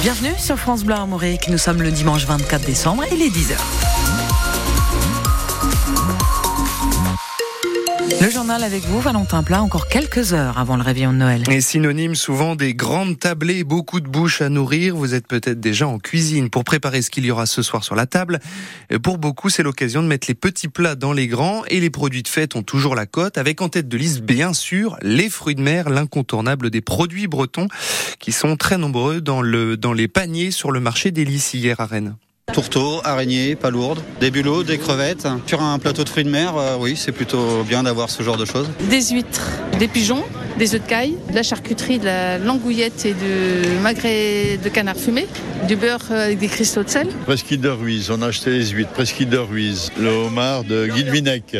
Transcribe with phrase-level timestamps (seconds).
[0.00, 1.48] Bienvenue sur France Bleu Armorique.
[1.48, 3.87] Nous sommes le dimanche 24 décembre il est 10h.
[8.20, 11.44] Le journal avec vous, Valentin Plat, encore quelques heures avant le réveillon de Noël.
[11.50, 14.96] Et synonyme souvent des grandes tablées, beaucoup de bouches à nourrir.
[14.96, 17.94] Vous êtes peut-être déjà en cuisine pour préparer ce qu'il y aura ce soir sur
[17.94, 18.40] la table.
[19.04, 22.24] Pour beaucoup, c'est l'occasion de mettre les petits plats dans les grands et les produits
[22.24, 25.54] de fête ont toujours la cote, avec en tête de liste, bien sûr, les fruits
[25.54, 27.68] de mer, l'incontournable des produits bretons
[28.18, 31.24] qui sont très nombreux dans, le, dans les paniers sur le marché des
[31.54, 32.16] hier à Rennes.
[32.58, 35.28] Tourteaux, araignées, palourdes, des bulots, des crevettes.
[35.46, 38.36] Sur un plateau de fruits de mer, euh, oui, c'est plutôt bien d'avoir ce genre
[38.36, 38.68] de choses.
[38.90, 39.46] Des huîtres,
[39.78, 40.24] des pigeons,
[40.58, 44.96] des œufs de caille, de la charcuterie, de la langouillette et de magret de canard
[44.96, 45.26] fumé,
[45.68, 47.06] du beurre avec des cristaux de sel.
[47.26, 51.56] Presqu'île de Ruiz, on a acheté les huîtres, Presqu'île de Ruiz, le homard de Guilvinec,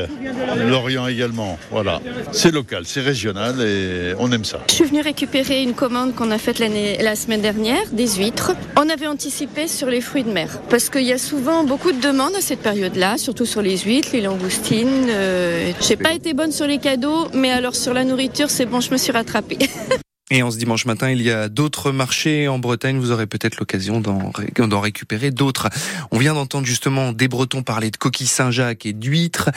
[0.69, 1.59] l'Orient également.
[1.71, 2.01] Voilà.
[2.33, 4.61] C'est local, c'est régional et on aime ça.
[4.69, 8.53] Je suis venu récupérer une commande qu'on a faite la semaine dernière, des huîtres.
[8.77, 12.01] On avait anticipé sur les fruits de mer parce qu'il y a souvent beaucoup de
[12.01, 15.07] demandes à cette période-là, surtout sur les huîtres, les langoustines.
[15.09, 18.81] Euh, J'ai pas été bonne sur les cadeaux, mais alors sur la nourriture, c'est bon,
[18.81, 19.59] je me suis rattrapée.
[20.31, 22.99] Et en ce dimanche matin, il y a d'autres marchés en Bretagne.
[22.99, 25.71] Vous aurez peut-être l'occasion d'en récupérer d'autres.
[26.11, 29.49] On vient d'entendre justement des Bretons parler de coquilles Saint-Jacques et d'huîtres.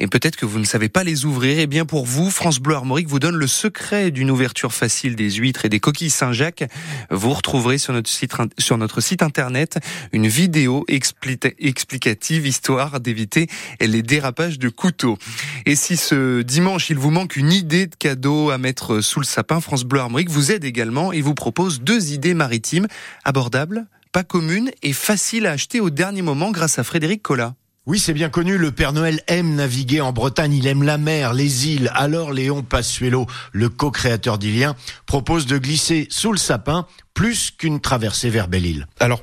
[0.00, 1.60] Et peut-être que vous ne savez pas les ouvrir.
[1.60, 5.30] Eh bien, pour vous, France Bleu Armorique vous donne le secret d'une ouverture facile des
[5.30, 6.64] huîtres et des coquilles Saint-Jacques.
[7.10, 9.78] Vous retrouverez sur notre site, sur notre site internet
[10.12, 13.46] une vidéo explicative histoire d'éviter
[13.80, 15.18] les dérapages de couteaux.
[15.66, 19.24] Et si ce dimanche, il vous manque une idée de cadeau à mettre sous le
[19.24, 22.86] sapin, France Bleu Armorique vous aide également et vous propose deux idées maritimes
[23.24, 27.54] abordables, pas communes et faciles à acheter au dernier moment grâce à Frédéric Collat.
[27.86, 31.34] Oui, c'est bien connu, le Père Noël aime naviguer en Bretagne, il aime la mer,
[31.34, 31.88] les îles.
[31.94, 34.74] Alors Léon Passuelo, le co-créateur d'Ilien,
[35.06, 38.88] propose de glisser sous le sapin plus qu'une traversée vers Belle-Île.
[38.98, 39.14] Alors